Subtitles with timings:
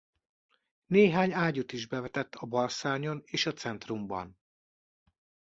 [0.85, 4.37] Néhány ágyút is bevetett a balszárnyon és a centrumban.